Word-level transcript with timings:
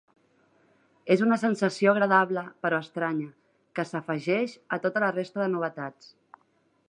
És 1.15 1.21
una 1.25 1.37
sensació 1.41 1.91
agradable 1.91 2.43
però 2.65 2.79
estranya, 2.85 3.29
que 3.79 3.87
s'afegeix 3.91 4.57
a 4.77 4.79
tota 4.87 5.05
la 5.07 5.11
resta 5.21 5.45
de 5.45 5.51
novetats. 5.57 6.11